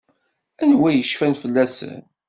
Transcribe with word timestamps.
Anwa 0.63 0.87
i 0.91 0.99
yecfan 0.99 1.33
fell-asen? 1.41 2.01